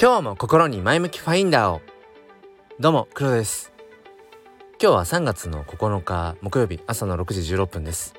[0.00, 1.80] 今日も心に前向きファインダーを。
[2.78, 3.72] どうも黒です。
[4.80, 8.14] 今日は3月の9日木曜日朝の6時16分です。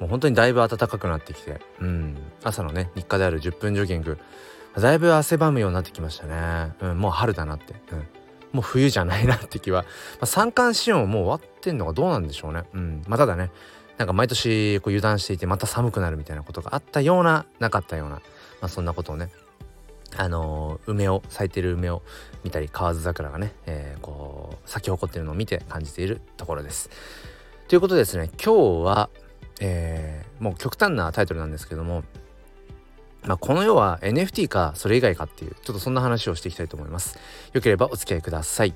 [0.00, 2.16] もう本当にだいぶ暖かくなってきてうん。
[2.42, 4.18] 朝のね日課である10分ジョギング。
[4.74, 7.98] だいぶ汗ばむようになってきましたね、うん、もう春だなって、うん、
[8.54, 9.88] もう冬じゃないなって気は、ま
[10.22, 12.64] あ、三寒四温もう終わってんのがどうなんでしょうね。
[12.74, 13.02] うん。
[13.06, 13.52] まあただね
[13.98, 18.22] なんか毎年こう油断していてまた寒くなるみたいなことがあったようななかったような、ま
[18.62, 19.30] あ、そんなことをね
[20.16, 22.02] あの、梅を咲いてる梅を
[22.44, 26.90] 見たり河津桜がね、えー、こう咲き誇ってるのを見て感じているところです。
[27.68, 29.10] ということでですね今日は、
[29.60, 32.04] えー、もう極端なタイトルなんですけども、
[33.24, 37.18] まあ、この世は NFT かそれ以外かっていうちょっとそんな話をしていきたいと思います。
[37.52, 38.74] よければお付き合いください。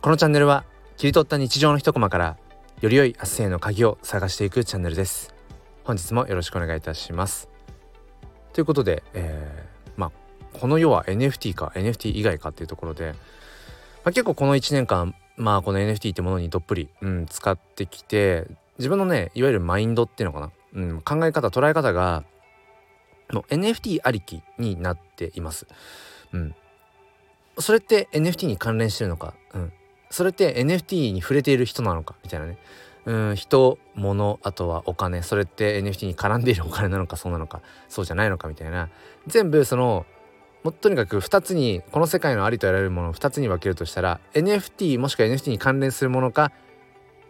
[0.00, 0.64] このチャンネルは
[0.96, 2.36] 切り取った日常の一コマから
[2.80, 5.34] より良い明日への鍵を探していくチャンネルです。
[5.84, 7.48] 本日もよろしくお願いいたします。
[8.52, 9.63] ということで、えー
[10.54, 18.46] この世は NFT か NFT 以外かっていうところで、まあ、結構この1年間まあこの NFT ってものにどっぷり、うん、使ってきて
[18.78, 22.24] 自分のねいわゆるマインドっていうのかな、うん、考え方捉え方が
[23.30, 25.66] の NFT ありきになっています。
[26.32, 26.54] うん、
[27.58, 29.72] それって NFT に関連してるのか、うん、
[30.10, 32.58] それって NFT に触れている人なのかみたいなね。
[33.06, 35.22] うん人物あとはお金。
[35.22, 37.60] それって NFT に絡んでいるお金なのかそうなのか。
[37.88, 38.88] そうじゃないのかみたいな。
[39.26, 40.06] 全部その
[40.64, 46.52] もとにかく2つにこの世界のありとあらゆるものを2つに分けるとしたら NFT もしくは NFT に関連するものか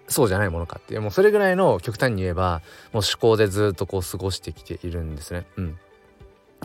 [0.06, 5.46] そうじゃないものかっていうもうそれぐらいの極端に言えばもう思考でずっとこう過ごしてきているんですね。
[5.56, 5.78] うん、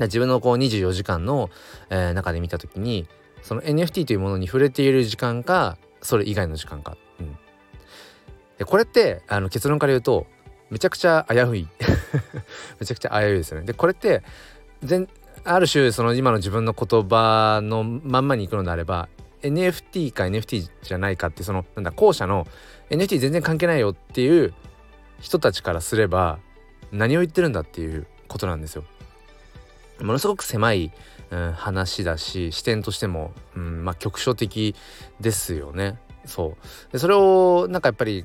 [0.02, 1.50] 自分のこう24時間の、
[1.90, 3.08] えー、中で見た時に
[3.42, 6.98] その NFT というものに触れている時間かそれ以外の時間か。
[7.20, 7.38] うん、
[8.60, 10.28] でこれってあの結論から言うと
[10.70, 11.68] めちゃくちゃ危うい
[12.80, 13.66] めちゃくちゃ危ういですよね。
[13.66, 14.22] でこれって
[14.84, 15.08] 全
[15.52, 19.10] ある種その今の自分の言葉のまんまにいくのであれば
[19.42, 22.46] NFT か NFT じゃないかってそのなんだ後者の
[22.92, 24.54] NFT 全然関係ないよっていう
[25.20, 26.38] 人たちからすれば
[26.92, 28.84] 何を言ってるんだっていうことなんですよ。
[30.02, 30.92] ものすごく狭い、
[31.32, 34.76] うん、話だし視点としても、うん、まあ局所的
[35.20, 35.98] ですよね。
[36.26, 36.58] そ
[36.90, 38.24] うでそれをなんかやっぱり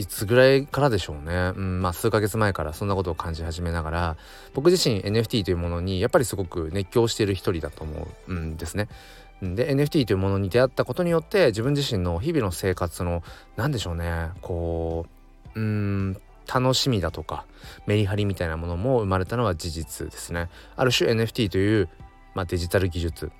[0.00, 4.16] いつぐらいからでしょうね、うんまあ、数ヶ月前からそんなことを感じ始めながら
[4.54, 8.88] 僕自身 NFT というものにやっぱりすごく熱狂している一人だと思うんですね。
[9.42, 13.22] で NFT というものに出会ったことによって自分自身の日々の生活の
[13.56, 15.06] 何でしょうねこ
[15.54, 17.46] ううん楽しみだとか
[17.86, 20.48] メリハリみたいなものも生まれたのは事実ですね。
[20.76, 21.90] ある種 NFT という、
[22.34, 23.32] まあ、デジタル技術、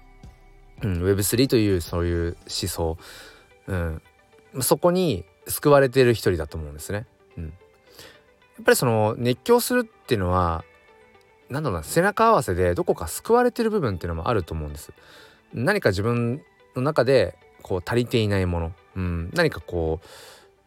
[0.83, 2.99] うん、Web3 というそういう思想、
[3.67, 4.03] うん、
[4.61, 7.07] そこに救われてる一人だと思うんですね。
[7.37, 10.65] うん、やっぱりその熱狂するっていうのは
[11.49, 14.93] 何だろうな背中合わせでどこか救われてる部分っていうのもあると思うんです。
[15.53, 16.43] 何か自分
[16.77, 20.07] の中でこう足りていないもの、うん、何かこう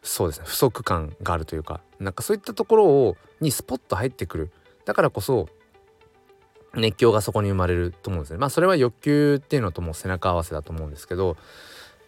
[0.08, 4.52] そうですね不足感があるというかなんかそういったところをにスポッと入ってくる。
[4.86, 5.48] だからこそ
[6.76, 8.40] 熱狂がそこに生まれると思うんですね。
[8.40, 11.36] まあそれは欲求っていうのとも背中合わせだと思うんですけど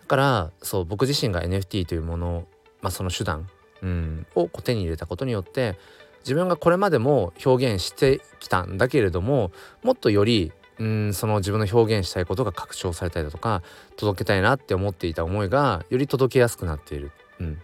[0.02, 2.48] だからそう僕自身が NFT というもの
[2.86, 3.50] まあ、その手段、
[3.82, 5.76] うん、を手に入れたことによって
[6.20, 9.52] 自分がこれまでも表現してきたんだけれども
[9.82, 13.64] もっとよりうんその自分の表現したいことが拡張されたりだとか
[13.98, 17.60] 届けたいなって思っていた思いがより届けやすくなっている、うん、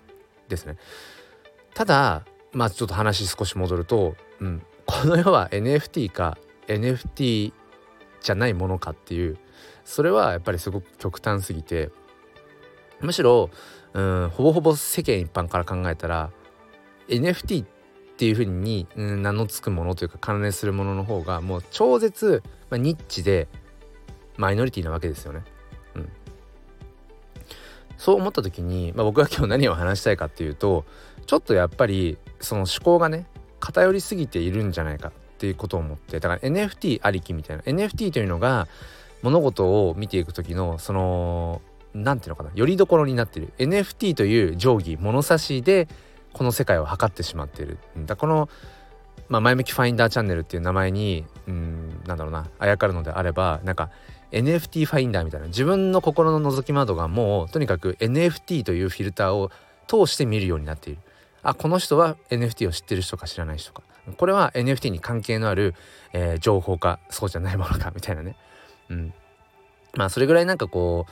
[0.49, 0.77] ですね。
[1.75, 7.53] ただまあちょっと話少し戻ると、うん、この世は NFT か NFT
[8.21, 9.37] じゃないものかっていう
[9.85, 11.91] それはやっぱりすごく極端すぎて
[13.01, 13.51] むしろ
[13.93, 16.31] うんほぼほぼ世間一般から考えたら
[17.07, 17.67] NFT っ
[18.17, 23.47] ていうふうに、うん、名の付くものというか関連するものの方がもう超絶、まあ、ニッチで
[24.37, 25.43] マイノリティなわけですよね。
[25.95, 26.09] うん、
[27.97, 30.85] そう思った時に、まあ、僕が今日何を話したいかっていうと
[31.25, 33.25] ちょっとやっぱりその思考がね
[33.59, 38.67] 偏りすぎているんじゃないかっていうことを思ってだから NFT ありきみたいな NFT というのが
[39.21, 41.61] 物事を見ていく時のその
[41.93, 43.53] 何ていうのかなよりどころになっている。
[43.57, 45.87] NFT という定規物差しで
[46.33, 47.77] この世界を測ってしまっている。
[48.05, 48.49] だこの、
[49.29, 53.89] まあ、前向きファインダーチャンネルっていう名前にうんなんだろうなあやかるのであればなんか
[54.31, 59.51] NFT ファインダーみたいな自分の心の覗き窓がもうとにかく NFT というフィルターを
[59.87, 60.99] 通して見るようになっている。
[61.43, 63.83] あこの人は NFT を知ってる人か知らない人か。
[64.17, 65.75] これは NFT に関係のある、
[66.13, 68.35] えー、情報かそうじゃないものかみたいなね。
[68.89, 69.13] うん。
[69.95, 71.11] まあそれぐらいなんかこう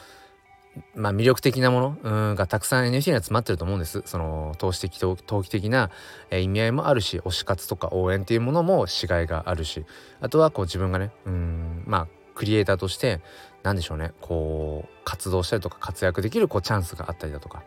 [0.96, 4.02] まあ、魅力的なものがたくさん NFT には詰まってると思うんです。
[4.06, 5.90] その投資的投機的な、
[6.30, 9.86] え意味合いもあるし推し活とか応援っていうものもしがいがあるし。
[10.22, 13.22] あとはこう自分がねうんまあクリエイターとして
[13.64, 17.64] 何でしょうねこう活動したりとか活躍できるこうチャンスがあったりだとか。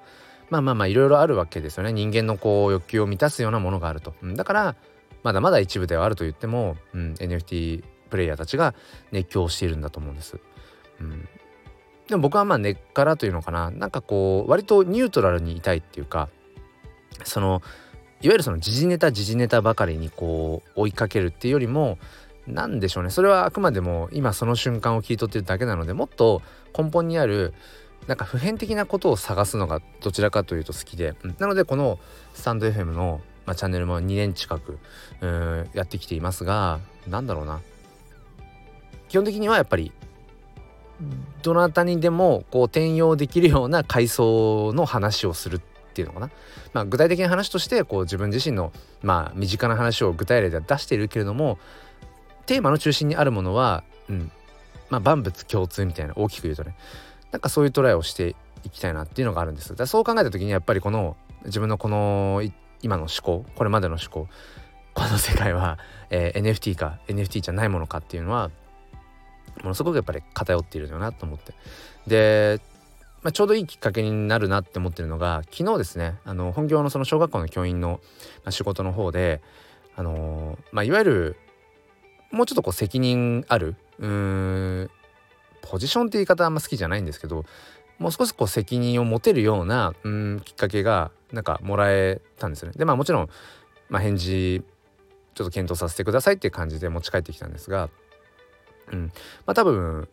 [0.51, 1.95] まあまあまあいろいろあるわけですよね。
[1.95, 4.77] 人間のこう欲求を満たすようなものがあると、うん、だから
[5.23, 8.75] まだまだ一部ではあると言っても、うん、NFT プレイヤーたちが
[9.13, 10.39] 熱狂しているんだと思うんです。
[11.01, 11.27] うん、
[12.13, 13.71] でも僕はまあ根っからというのかな。
[13.71, 16.29] なんかこう割とニュートラルにいたいっていうか
[17.25, 17.63] その
[18.21, 21.97] いわゆるその時事ネタ時事ネタばかりにこう追いかけるっていうよりも
[22.47, 23.09] 何でしょうね。
[23.09, 26.43] それはあくまでも今その瞬間を切り取ってるだけなのでもっと
[26.77, 27.55] 根本にある
[28.09, 31.99] なんか普遍的なことを探すのがどちらかというと好きで、うん、なのでこの
[32.35, 34.79] スタンド FM の、まあ、チャンネルも2年近く
[35.23, 37.63] うやってきていますが何だろうな。
[39.09, 39.93] 基本的にはやっぱり
[41.43, 45.61] どなたにでもこう転用できるような階層の話をするっ
[45.95, 46.31] ていうのかな、
[46.73, 48.73] まあ、具体的な話としてこう自分自身の
[49.03, 51.59] まあ身近な話を具体例では出しているけれども
[52.47, 54.33] テーマの中心にあるものは、うん
[54.91, 56.77] まあ、万物共通みたいな大きく言うとね。
[57.31, 59.75] なんかそういうトライをしていきたいなっていうのがあるんです。
[59.75, 61.17] だそう考えた時にやっぱりこの
[61.47, 62.43] 自分のこの
[62.83, 64.29] 今の思考これまでの思考
[64.95, 65.79] この世界は、
[66.11, 68.51] えー、NFT か NFT じゃないものかっていうのは
[69.63, 71.55] ものすごくやっぱり偏っているよなと思って
[72.07, 72.61] で、
[73.23, 78.01] まあ、ちょうどいいきっかけになるなって思ってるのが昨日ですねあの本業のその小学校の教員の
[78.51, 79.41] 仕事の方で
[79.97, 81.37] あの、まあ、いわゆる
[82.31, 84.91] もうちょっとこう責任あるうーん
[85.61, 87.45] ポジションって言い方あんま好きじゃないんですけど
[87.99, 92.75] もう少しこう責任を持てるようなうんきっかけがなんかもらえたんですよね。
[92.77, 93.29] でまあもちろん、
[93.89, 94.63] まあ、返事
[95.35, 97.89] ちょっと検討させてくださいっていう感じで持ち帰ってきたんですが、
[98.91, 99.13] うん。
[99.47, 100.09] まあ、多分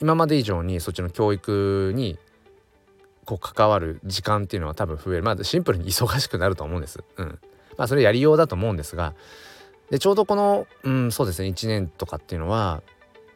[0.00, 2.18] 今まで以上にそっちの教育に
[3.24, 5.22] こう関わる時間っていうのは多分増える。
[5.22, 7.02] まあシンプルに忙しくなると思うんです。
[7.16, 7.38] うん、
[7.76, 9.14] まあそれやりようだと思うんですが。
[9.90, 12.82] でちょうどこの、うん、そうですね1年とかっていうのは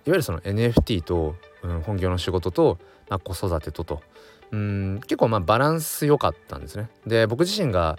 [0.05, 2.79] いわゆるその NFT と、うん、本業の仕事と、
[3.09, 4.03] まあ、子育てとと、
[4.51, 6.91] うん、結構まあバランス良かったんですね。
[7.07, 7.99] で僕自身が、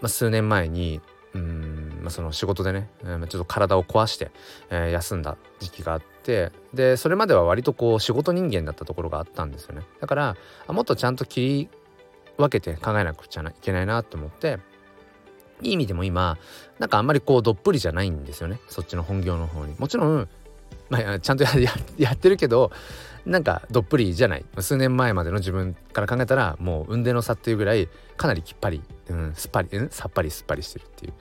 [0.00, 1.00] まあ、数年前に
[1.34, 4.30] うんまあ、その仕事でね、えー、ちょっと体を壊して、
[4.70, 9.82] えー、休んだ時期があってでそれまでは割とこう仕事人間だったところがあったんですよね。
[10.00, 11.68] だからあもっとちゃんと切り
[12.36, 14.58] 分けて考えなくちゃいけないなと思って
[15.62, 16.38] いい意味でも今
[16.78, 18.60] なんかあんまりこうどっぷりじゃないんですよね。
[18.68, 19.74] そっちの本業の方に。
[19.78, 20.28] もちろん
[20.90, 21.44] まあちゃんと
[21.98, 22.72] やってるけど
[23.24, 24.44] なんかどっぷりじゃない。
[24.58, 31.12] 数年前までの自分から考えたらもう運転の差っていうぐらいかなりきっぱり、うん、すっぱり、うん、さっぱりすっぱりしてるっていう。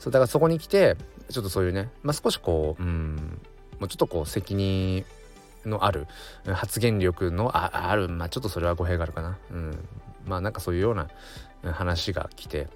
[0.00, 0.96] そうだからそこに来て
[1.30, 3.38] ちょっとそういうね、まあ、少しこううん
[3.78, 5.04] もうちょっとこう責任
[5.64, 6.08] のある
[6.46, 9.88] 発言力のあるまあちょっとそれは語弊があるかな、うん、
[10.26, 11.08] まあなんかそういうような
[11.72, 12.68] 話が来て。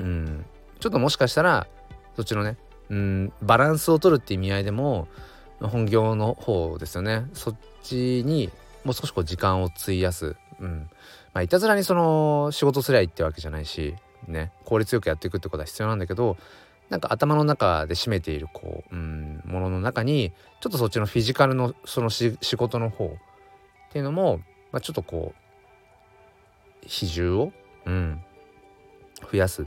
[0.00, 0.44] うん、
[0.80, 1.66] ちょっともしかしたら
[2.16, 2.56] そっちのね、
[2.88, 5.08] うん、バランスを取るって意味合いでも
[5.60, 7.26] 本業の方ですよね。
[7.32, 8.50] そっちに
[8.84, 10.88] もう少しこう時間を費やす、うん。
[11.34, 13.94] まあ、いたずらにその仕事すりゃいいってわけじゃないし。
[14.28, 16.36] ね効率よくやっていくってことは必要なんだけど
[16.88, 23.10] なんか頭の中で占めているこう、うん、ものの中にちょっとそっちのフィジカルのその仕事の方っ
[23.92, 24.40] ていうのも、
[24.72, 27.52] まあ、ちょっとこう比重を、
[27.84, 28.22] うん、
[29.30, 29.66] 増やす。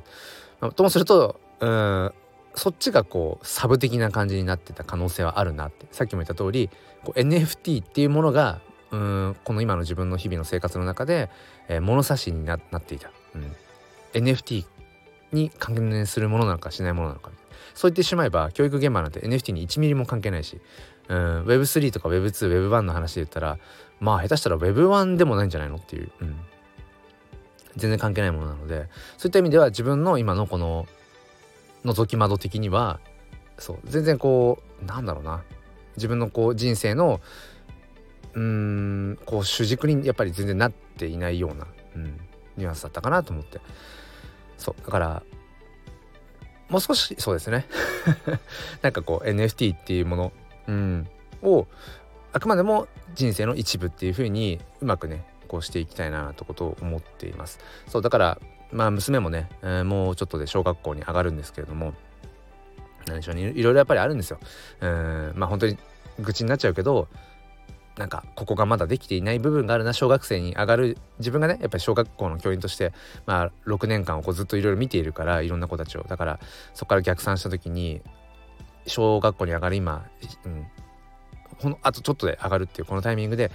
[0.60, 2.14] まあ、ともするとうん
[2.56, 5.86] そっちがこうサブ的な感じになってた可能性はあるなって。
[5.92, 6.70] さっきも言った通り
[7.04, 11.30] こう NFT っていうものがうんこの今の自分の日々の生活の中で、
[11.70, 13.56] えー、物差しになっていた、うん、
[14.14, 14.66] NFT
[15.32, 17.32] に関連するものなのかしないものなのか
[17.74, 20.60] そう言ってしまえば教育現場なんて NFT に1ミリも関係ないし
[21.08, 23.58] うん Web3 とか Web2Web1 の話で言ったら
[24.00, 26.36] まあ下手したら Web1 でもないんじゃないのっていう、うん、
[27.76, 28.90] 全然関係ないものなので。
[29.18, 30.88] そういった意味では自分の今のこの
[31.86, 33.00] 覗き窓的には
[33.58, 35.44] そう全然こうなんだろうな。
[35.98, 37.22] 自分のこう人生の
[38.34, 42.20] うんこう主軸にやっぱり全然なっていないような、うん、
[42.58, 43.60] ニュアンスだったかなと思って。
[44.62, 45.24] そうだから
[46.70, 47.66] もう少しそうですね。
[48.82, 50.32] なんかこう NFT っていうもの、
[50.68, 51.08] うん、
[51.42, 51.68] を
[52.32, 57.60] あくまでも人生の一部っていう風にうまくねこうしていきたいなとことを思っています。
[57.88, 58.40] そうだから
[58.72, 61.94] まあ娘もね、えー、もうちょっとで小学校に上がるんですけれども
[63.06, 64.40] 何でしょうねいろいろやっぱりあるんですよ。
[64.80, 65.78] うんまあ本当に
[66.20, 67.10] 愚痴になっちゃうけど
[68.02, 70.98] なんかここがまだできていない部分があるな小学生に上がる。
[71.20, 72.94] 自分がねやっぱり小学校の教員として
[73.28, 76.04] まあ6年間をこうずっといろいろ見ているからいろんな子たちを。
[76.04, 76.40] だから
[76.74, 78.02] そこから逆算した時に
[78.88, 80.04] 小学校に上がる今、
[80.46, 80.66] うん、
[81.60, 83.52] ほんあとちょっとで上がるっていうこのタイミングで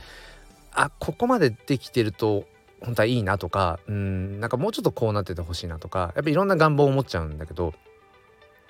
[0.71, 2.45] あここまでできてると
[2.81, 7.75] 本当はいいなとかうんなんかもうちょっとこうなっててほしいなとかやっぱいろんな願望を持っちゃうんだけど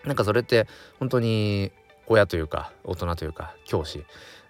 [0.06, 0.68] なんかそれって
[0.98, 1.70] 本当に
[2.06, 4.06] 親というか大人というか教師。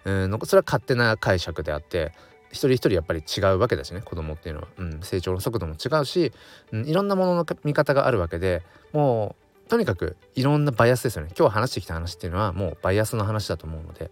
[0.07, 2.13] うんそれは勝手な解釈であって
[2.49, 6.31] 一人一人やっぱり違うわけだしね子供っていうのは、うん、成長の速度も違うし、
[6.71, 9.35] うん、いろんなものの見方があるわけでも
[9.65, 11.31] うとにかくいろんなバイアスですよね。
[11.37, 14.11] 今日話してきた話っていうのはもうバイアスの話だと思うので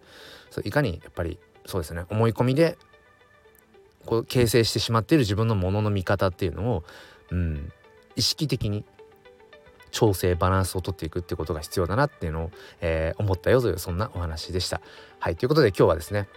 [0.49, 2.77] そういかにやっぱりそうですね思い込みで
[4.05, 6.83] こう形成してしまっている自分のものの見方っていうのを、
[7.31, 7.71] うん、
[8.17, 8.83] 意識的に
[9.95, 14.81] 調整バランスをとっていくってことが必要だなっていうのを、えー、思ったよというそんなお話でした。
[15.19, 16.27] はいということで今日はですね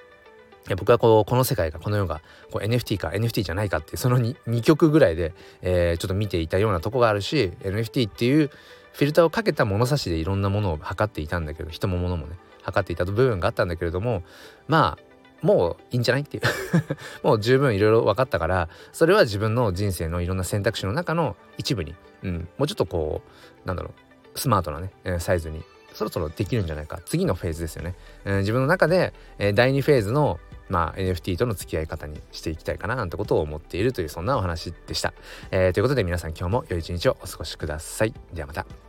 [0.77, 2.21] 僕はこうこの世界がこの世が
[2.53, 8.49] こう NFT か NFT じゃないかっていうその 2, 2曲ぐらいで、えー、ちょっと見ていたようなとこがあるし NFT っていう
[8.93, 14.23] フィルターをかけた物差しでいろんなものを測っていたんだけど人も物もね測っていた部分があったんだけれども
[14.69, 16.43] まあもういいんじゃないっていう
[17.27, 23.23] もう十分いろいろ分かったからそれは自分の人生のいろんな選択肢の中の一部に、うん、もうちょっとこ
[23.65, 24.39] うなんだろう。
[24.39, 27.01] スマートなねサイズにそろそろできるんじゃないか。
[27.05, 35.15] 次のフェーズですよね、えー、自分の中で、えー、第2フェーズのまあ、NFT との付き合い方にしていきたいかななんてことを思っているというそんなお話でした、
[35.51, 38.13] えー、ということで皆さん今日も良い一日をお過ごしください。
[38.35, 38.88] ではまた。